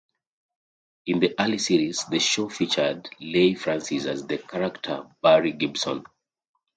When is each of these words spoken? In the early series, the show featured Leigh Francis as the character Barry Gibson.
In 1.05 1.19
the 1.19 1.35
early 1.39 1.59
series, 1.59 2.03
the 2.05 2.17
show 2.17 2.49
featured 2.49 3.07
Leigh 3.19 3.53
Francis 3.53 4.07
as 4.07 4.25
the 4.25 4.39
character 4.39 5.05
Barry 5.21 5.51
Gibson. 5.51 6.03